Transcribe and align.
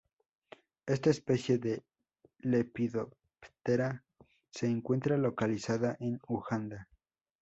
Esta 0.87 1.11
especie 1.11 1.59
de 1.59 1.83
Lepidoptera 2.39 4.03
se 4.49 4.65
encuentra 4.65 5.15
localizada 5.15 5.95
en 5.99 6.19
Uganda. 6.27 6.89